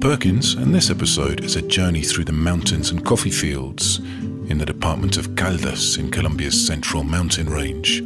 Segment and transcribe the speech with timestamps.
[0.00, 4.64] Perkins, and this episode is a journey through the mountains and coffee fields in the
[4.64, 8.04] department of Caldas in Colombia's central mountain range.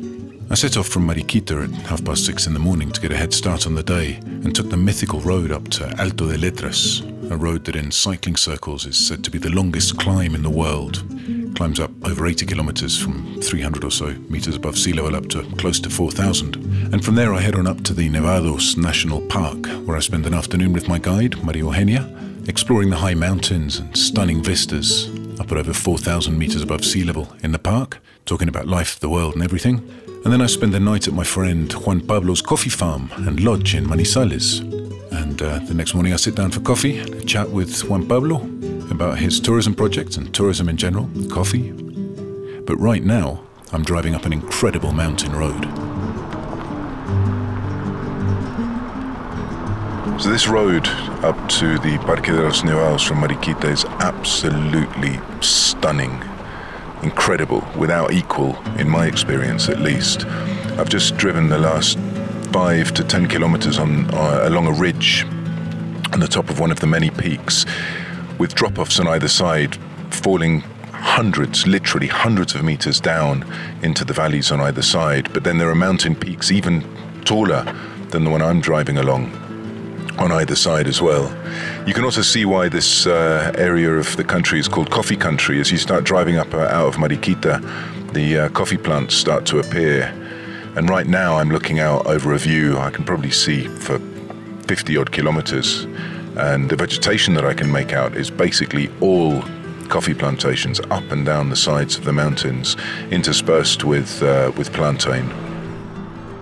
[0.49, 3.17] I set off from Mariquita at half past six in the morning to get a
[3.17, 7.01] head start on the day and took the mythical road up to Alto de Letras,
[7.31, 10.51] a road that in cycling circles is said to be the longest climb in the
[10.51, 11.05] world.
[11.63, 15.45] Climbs up over 80 kilometers from 300 or so meters above sea level up to
[15.59, 16.57] close to 4,000.
[16.93, 20.27] And from there I head on up to the Nevados National Park, where I spend
[20.27, 22.13] an afternoon with my guide, Maria Eugenia,
[22.49, 27.33] exploring the high mountains and stunning vistas up at over 4,000 meters above sea level
[27.45, 29.89] in the park, talking about life, the world, and everything.
[30.25, 33.77] And then I spend the night at my friend Juan Pablo's coffee farm and lodge
[33.77, 34.63] in Manizales.
[35.13, 38.49] And uh, the next morning I sit down for coffee, chat with Juan Pablo
[39.03, 41.73] about his tourism project and tourism in general, coffee.
[41.73, 43.43] But right now,
[43.73, 45.65] I'm driving up an incredible mountain road.
[50.21, 50.87] So this road
[51.25, 56.23] up to the Parque de los Nevados from Mariquita is absolutely stunning,
[57.03, 60.27] incredible, without equal, in my experience at least.
[60.79, 61.99] I've just driven the last
[62.53, 65.25] five to ten kilometers on uh, along a ridge
[66.13, 67.67] on the top of one of the many peaks,
[68.43, 69.77] with drop-offs on either side,
[70.11, 70.59] falling
[70.91, 73.47] hundreds, literally hundreds of meters down
[73.85, 75.33] into the valleys on either side.
[75.33, 76.83] But then there are mountain peaks even
[77.25, 77.63] taller
[78.09, 79.31] than the one I'm driving along
[80.19, 81.25] on either side as well.
[81.87, 85.61] You can also see why this uh, area of the country is called coffee country.
[85.61, 87.63] As you start driving up uh, out of Mariquita,
[88.13, 90.13] the uh, coffee plants start to appear.
[90.75, 94.01] And right now, I'm looking out over a view I can probably see for
[94.67, 95.87] 50 odd kilometers.
[96.37, 99.43] And the vegetation that I can make out is basically all
[99.89, 102.77] coffee plantations up and down the sides of the mountains,
[103.11, 105.31] interspersed with, uh, with plantain.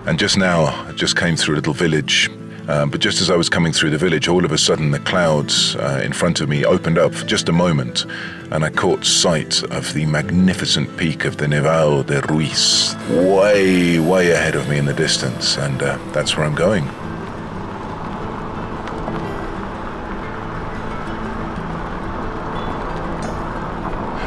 [0.05, 2.29] And just now, I just came through a little village
[2.67, 4.99] um, but just as I was coming through the village, all of a sudden the
[4.99, 8.05] clouds uh, in front of me opened up for just a moment,
[8.51, 14.31] and I caught sight of the magnificent peak of the Nevado de Ruiz, way, way
[14.31, 16.87] ahead of me in the distance, and uh, that's where I'm going.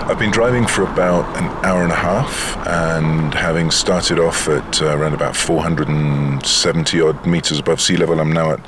[0.06, 4.82] I've been driving for about an hour and a half, and having started off at
[4.82, 8.60] uh, around about 470 odd meters above sea level, I'm now at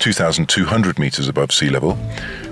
[0.00, 1.92] 2,200 meters above sea level.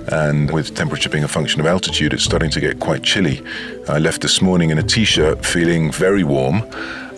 [0.07, 3.43] And with temperature being a function of altitude, it's starting to get quite chilly.
[3.89, 6.63] I left this morning in a t shirt feeling very warm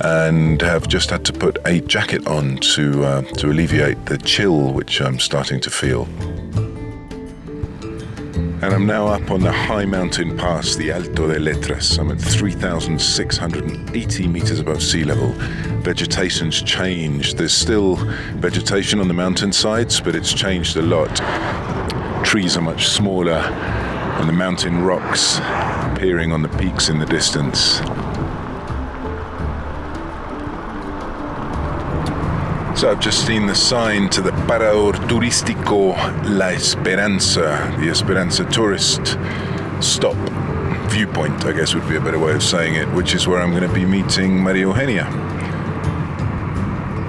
[0.04, 4.74] and have just had to put a jacket on to, uh, to alleviate the chill
[4.74, 6.08] which I'm starting to feel
[8.66, 12.00] and I'm now up on the high mountain pass, the Alto de Letras.
[12.00, 15.34] I'm at 3,680 meters above sea level.
[15.84, 17.38] Vegetation's changed.
[17.38, 17.98] There's still
[18.38, 21.16] vegetation on the mountain sides, but it's changed a lot.
[22.26, 25.38] Trees are much smaller, and the mountain rocks
[25.92, 27.82] appearing on the peaks in the distance.
[32.76, 35.96] So I've just seen the sign to the Parador Turístico
[36.38, 39.18] La Esperanza, the Esperanza tourist
[39.80, 40.18] stop
[40.90, 43.52] viewpoint, I guess would be a better way of saying it, which is where I'm
[43.52, 45.06] going to be meeting Maria Eugenia.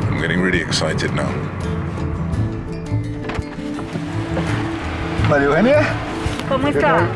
[0.08, 1.30] I'm getting really excited now.
[5.28, 5.82] Maria Eugenia?
[6.48, 7.08] ¿Cómo está?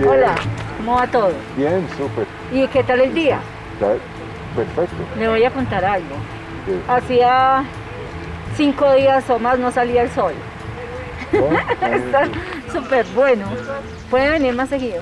[0.06, 0.36] Hola,
[0.76, 1.34] ¿cómo va todo?
[1.56, 2.28] Bien, súper.
[2.52, 3.40] ¿Y qué tal el día?
[3.74, 3.96] Está
[4.54, 4.96] perfecto.
[5.18, 6.14] Le voy a contar algo.
[6.88, 7.64] Hacía
[8.56, 10.34] cinco días o más no salía el sol.
[11.32, 12.28] Está
[12.72, 13.46] súper bueno.
[14.10, 15.00] Puede venir más seguido.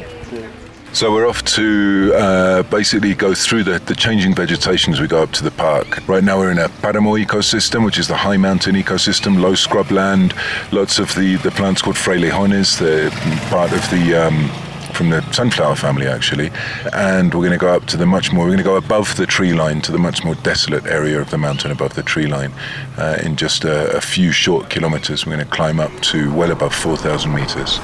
[0.93, 5.23] So we're off to uh, basically go through the, the changing vegetation as we go
[5.23, 6.09] up to the park.
[6.09, 10.33] Right now we're in a Paramo ecosystem, which is the high mountain ecosystem, low scrubland,
[10.73, 13.11] lots of the, the plants called frailejones, they're
[13.51, 14.51] part of the um,
[14.99, 16.51] from the sunflower family actually,
[16.93, 18.45] and we're going to go up to the much more.
[18.45, 21.31] We're going to go above the tree line to the much more desolate area of
[21.31, 22.53] the mountain above the tree line.
[22.97, 26.51] Uh, in just a, a few short kilometers, we're going to climb up to well
[26.51, 27.79] above 4,000 meters.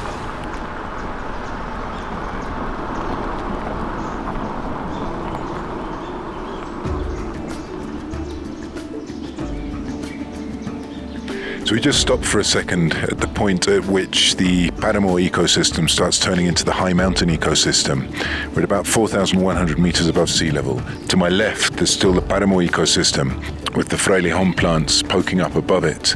[11.75, 16.21] We just stopped for a second at the point at which the Paramo ecosystem starts
[16.21, 18.09] turning into the high mountain ecosystem.
[18.53, 20.81] We're at about 4,100 meters above sea level.
[21.09, 23.35] To my left, there's still the Paramo ecosystem
[23.75, 26.15] with the Frailejon plants poking up above it.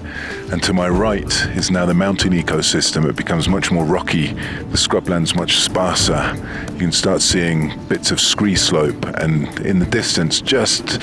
[0.52, 3.08] And to my right is now the mountain ecosystem.
[3.08, 4.34] It becomes much more rocky.
[4.34, 6.36] The scrubland's much sparser.
[6.74, 11.02] You can start seeing bits of scree slope, and in the distance, just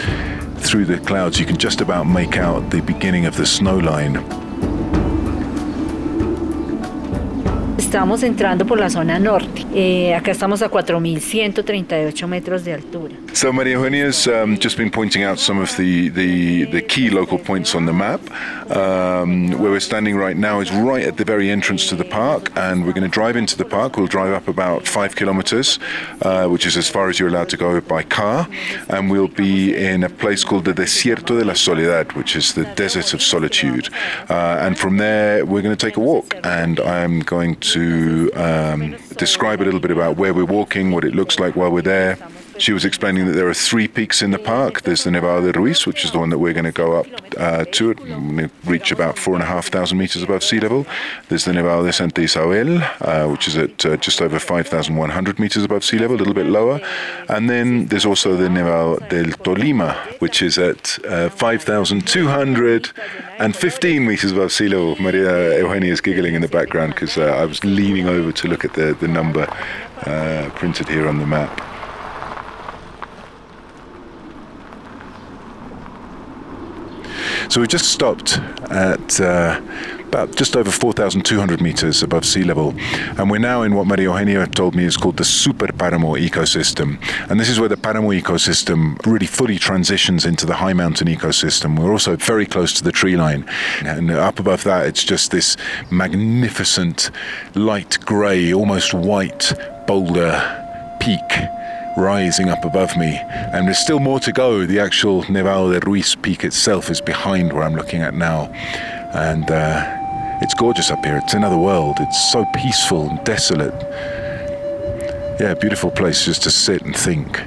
[0.60, 4.45] through the clouds, you can just about make out the beginning of the snow line.
[7.86, 9.64] Estamos entrando por la zona norte.
[9.74, 13.16] Eh, acá estamos a 4.138 metros de altura.
[13.32, 17.38] So Maria Eugenia's um, just been pointing out some of the, the, the key local
[17.38, 18.22] points on the map.
[18.72, 22.52] Um, where we're standing right now is right at the very entrance to the park,
[22.56, 23.98] and we're going to drive into the park.
[23.98, 25.80] We'll drive up about five kilometers,
[26.22, 28.48] uh, which is as far as you're allowed to go by car,
[28.94, 32.66] and we'll be in a place called the Desierto de la Soledad, which is the
[32.76, 33.90] desert of solitude.
[34.30, 38.96] Uh, and from there, we're going to take a walk, and I'm going to um,
[39.18, 42.18] describe a little bit about where we're walking, what it looks like while we're there.
[42.58, 44.84] She was explaining that there are three peaks in the park.
[44.84, 47.08] There's the Nevado de Ruiz, which is the one that we're going to go up
[47.38, 47.92] uh, to.
[47.92, 50.88] It reach about four and a half thousand meters above sea level.
[51.28, 55.66] There's the Nevado de Santa Isabel, uh, which is at uh, just over 5,100 meters
[55.66, 56.80] above sea level, a little bit lower.
[57.28, 64.54] And then there's also the Nevado del Tolima, which is at uh, 5,215 meters above
[64.54, 64.96] sea level.
[65.02, 68.64] Maria Eugenia is giggling in the background because uh, I was leaning over to look
[68.64, 69.46] at the, the number
[70.06, 71.75] uh, printed here on the map.
[77.50, 78.40] So we've just stopped
[78.70, 79.62] at uh,
[80.08, 82.74] about just over 4,200 meters above sea level,
[83.18, 86.98] and we're now in what Maria Eugenia told me is called the Super Paramo ecosystem.
[87.30, 91.78] And this is where the Paramo ecosystem really fully transitions into the high mountain ecosystem.
[91.78, 93.46] We're also very close to the tree line,
[93.84, 95.58] and up above that, it's just this
[95.92, 97.12] magnificent
[97.54, 99.54] light grey, almost white
[99.86, 101.55] boulder peak
[101.98, 103.18] rising up above me.
[103.54, 104.66] And there's still more to go.
[104.66, 108.46] The actual Nevado de Ruiz peak itself is behind where I'm looking at now.
[109.14, 111.18] And uh, it's gorgeous up here.
[111.18, 111.98] It's another world.
[112.00, 113.74] It's so peaceful and desolate.
[115.40, 117.42] Yeah, beautiful place just to sit and think.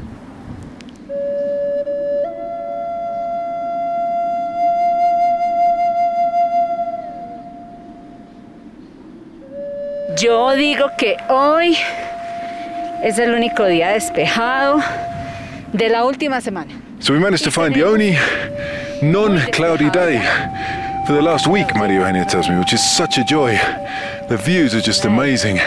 [10.21, 11.77] Yo digo que hoy
[13.03, 14.83] es el único día despejado
[15.73, 16.81] de la última semana.
[17.01, 18.17] So we managed to find the only
[19.03, 20.21] non-cloudy day
[21.09, 23.53] for the last week, Maria Eugenia tells me, which is such a joy.
[24.29, 25.59] The views are just amazing.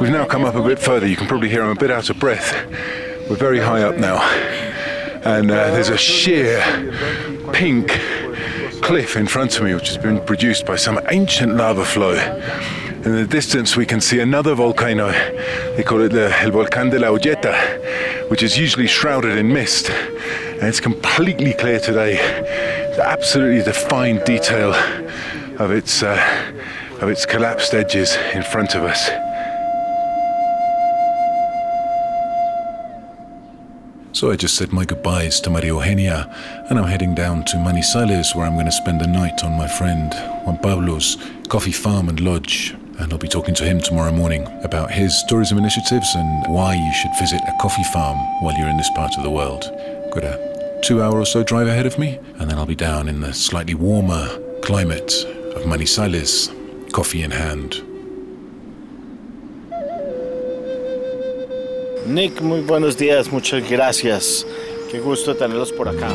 [0.00, 1.06] We've now come up a bit further.
[1.06, 2.52] You can probably hear I'm a bit out of breath.
[3.30, 4.20] We're very high up now.
[5.24, 6.60] And uh, there's a sheer
[7.52, 7.88] pink
[8.82, 12.14] cliff in front of me, which has been produced by some ancient lava flow.
[13.04, 15.12] In the distance, we can see another volcano.
[15.76, 19.90] They call it the El Volcán de la Olleta, which is usually shrouded in mist.
[19.90, 22.16] And it's completely clear today.
[22.88, 24.72] It's absolutely defined detail
[25.58, 26.16] of its, uh,
[27.02, 29.04] of its collapsed edges in front of us.
[34.12, 36.34] So I just said my goodbyes to Maria Eugenia,
[36.70, 39.68] and I'm heading down to Manizales, where I'm going to spend the night on my
[39.68, 40.14] friend
[40.46, 41.18] Juan Pablo's
[41.48, 45.58] coffee farm and lodge and I'll be talking to him tomorrow morning about his tourism
[45.58, 49.22] initiatives and why you should visit a coffee farm while you're in this part of
[49.22, 49.64] the world.
[50.12, 53.08] Got a two hour or so drive ahead of me, and then I'll be down
[53.08, 54.28] in the slightly warmer
[54.62, 55.12] climate
[55.56, 56.50] of Manizales,
[56.92, 57.82] coffee in hand.
[62.06, 64.44] Nick, muy buenos días, muchas gracias.
[64.90, 66.10] Qué gusto tenerlos por acá.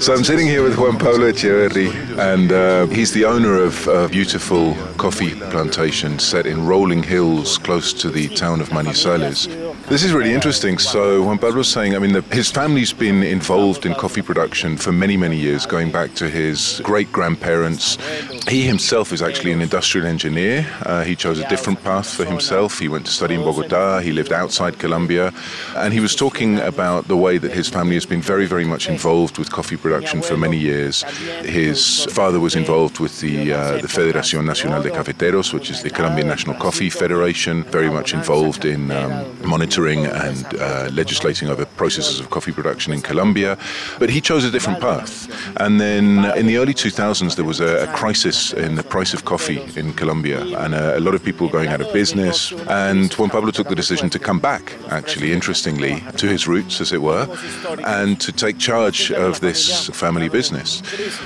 [0.00, 4.08] So I'm sitting here with Juan Pablo Echeverri, and uh, he's the owner of a
[4.08, 9.48] beautiful coffee plantation set in rolling hills close to the town of Manizales.
[9.88, 10.76] This is really interesting.
[10.76, 14.76] So, when Bud was saying, I mean, the, his family's been involved in coffee production
[14.76, 17.96] for many, many years, going back to his great grandparents.
[18.48, 20.66] He himself is actually an industrial engineer.
[20.84, 22.78] Uh, he chose a different path for himself.
[22.78, 25.32] He went to study in Bogota, he lived outside Colombia,
[25.74, 28.90] and he was talking about the way that his family has been very, very much
[28.90, 31.02] involved with coffee production for many years.
[31.44, 35.90] His father was involved with the, uh, the Federación Nacional de Cafeteros, which is the
[35.90, 41.64] Colombian National Coffee Federation, very much involved in um, monitoring monitoring and uh, legislating over
[41.64, 43.56] processes of coffee production in Colombia.
[43.98, 45.28] But he chose a different path.
[45.60, 49.24] And then in the early 2000s, there was a, a crisis in the price of
[49.24, 52.52] coffee in Colombia, and a, a, lot of people were going out of business.
[52.68, 56.92] And Juan Pablo took the decision to come back, actually, interestingly, to his roots, as
[56.92, 57.26] it were,
[57.86, 60.82] and to take charge of this family business.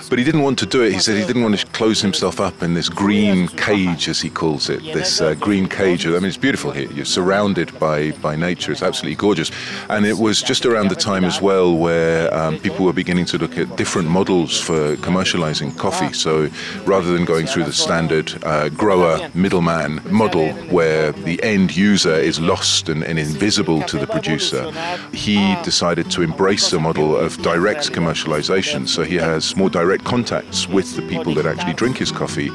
[0.09, 0.93] But he didn't want to do it.
[0.93, 4.31] He said he didn't want to close himself up in this green cage, as he
[4.31, 6.07] calls it, this uh, green cage.
[6.07, 6.91] I mean, it's beautiful here.
[6.93, 8.73] You're surrounded by, by nature.
[8.73, 9.51] It's absolutely gorgeous.
[9.89, 13.39] And it was just around the time as well where um, people were beginning to
[13.39, 16.13] look at different models for commercializing coffee.
[16.13, 16.49] So
[16.85, 22.39] rather than going through the standard uh, grower middleman model where the end user is
[22.41, 24.71] lost and, and invisible to the producer,
[25.13, 28.89] he decided to embrace a model of direct commercialization.
[28.89, 32.51] So he has more direct contacts with the people that actually drink his coffee.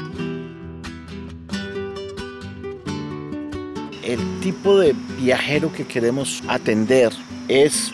[4.02, 7.12] El tipo de viajero que queremos atender
[7.48, 7.92] es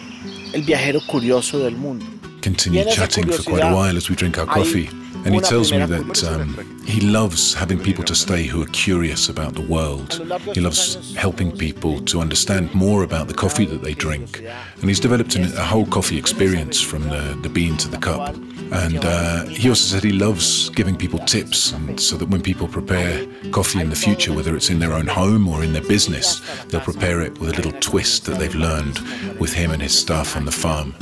[0.52, 2.04] el viajero curioso del mundo.
[2.42, 4.88] Continue chatting for quite a while as we drink our coffee.
[5.24, 9.30] And he tells me that um, he loves having people to stay who are curious
[9.30, 10.20] about the world.
[10.52, 14.44] He loves helping people to understand more about the coffee that they drink.
[14.80, 18.36] And he's developed a whole coffee experience from the, the bean to the cup.
[18.74, 22.66] And uh, he also said he loves giving people tips and so that when people
[22.66, 26.40] prepare coffee in the future, whether it's in their own home or in their business,
[26.68, 28.98] they'll prepare it with a little twist that they've learned
[29.38, 30.94] with him and his staff on the farm.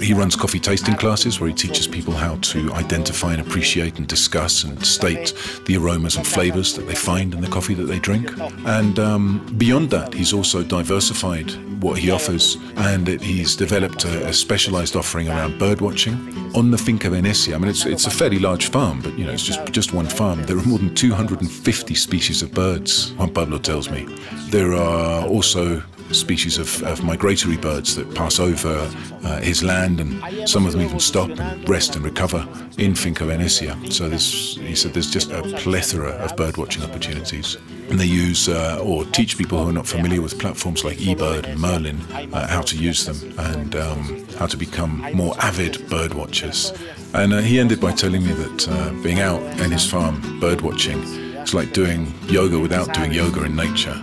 [0.00, 4.08] He runs coffee tasting classes where he teaches people how to identify and appreciate and
[4.08, 5.34] discuss and state
[5.66, 8.30] the aromas and flavors that they find in the coffee that they drink.
[8.66, 11.50] And um, beyond that, he's also diversified
[11.82, 16.14] what he offers and it, he's developed a, a specialized offering around bird watching
[16.54, 17.54] on the Finca Venecia.
[17.54, 20.06] I mean, it's, it's a fairly large farm, but you know, it's just, just one
[20.06, 20.42] farm.
[20.44, 24.06] There are more than 250 species of birds, Juan Pablo tells me.
[24.48, 25.82] There are also
[26.14, 28.90] species of, of migratory birds that pass over
[29.24, 32.46] uh, his land, and some of them even stop and rest and recover
[32.78, 33.74] in Finca Venecia.
[33.92, 37.56] So he said there's just a plethora of bird watching opportunities.
[37.90, 41.46] And they use uh, or teach people who are not familiar with platforms like eBird
[41.46, 42.00] and Merlin
[42.32, 46.72] uh, how to use them and um, how to become more avid bird watchers.
[47.14, 50.60] And uh, he ended by telling me that uh, being out in his farm bird
[50.60, 51.02] watching
[51.42, 54.00] is like doing yoga without doing yoga in nature.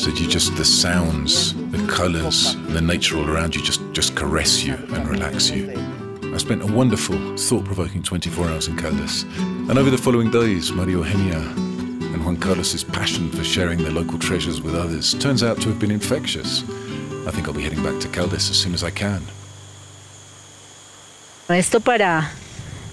[0.00, 4.64] So you just the sounds, the colours, the nature all around you just just caress
[4.64, 5.74] you and relax you.
[6.34, 9.24] I spent a wonderful, thought-provoking 24 hours in Caldas,
[9.68, 14.18] and over the following days, Maria Eugenia and Juan Carlos's passion for sharing their local
[14.18, 16.62] treasures with others turns out to have been infectious.
[17.26, 19.20] I think I'll be heading back to Caldas as soon as I can.
[21.50, 22.30] Esto para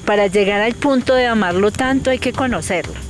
[0.06, 3.07] para llegar al punto de amarlo tanto hay que conocerlo.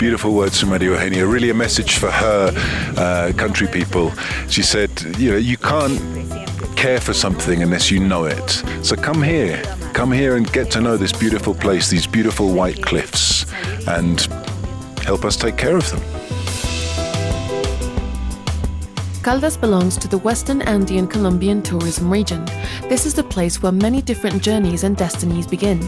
[0.00, 2.54] Beautiful words from Maria Eugenia, really a message for her
[2.96, 4.10] uh, country people.
[4.48, 6.00] She said, you know, you can't
[6.74, 8.64] care for something unless you know it.
[8.82, 12.82] So come here, come here and get to know this beautiful place, these beautiful white
[12.82, 13.44] cliffs,
[13.86, 14.18] and
[15.02, 16.19] help us take care of them.
[19.22, 22.42] Caldas belongs to the Western Andean Colombian tourism region.
[22.88, 25.78] This is the place where many different journeys and destinies begin.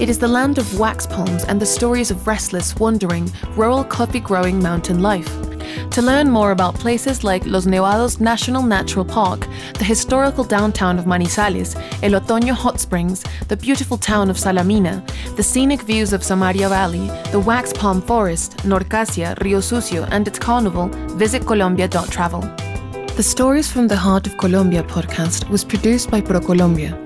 [0.00, 4.18] It is the land of wax palms and the stories of restless, wandering, rural coffee
[4.18, 5.45] growing mountain life.
[5.90, 9.46] To learn more about places like Los Nevados National Natural Park,
[9.78, 15.02] the historical downtown of Manizales, El Otoño Hot Springs, the beautiful town of Salamina,
[15.36, 20.38] the scenic views of Samaria Valley, the wax palm forest, Norcasia, Rio Sucio, and its
[20.38, 22.42] carnival, visit Colombia.travel.
[23.16, 27.05] The Stories from the Heart of Colombia podcast was produced by ProColombia.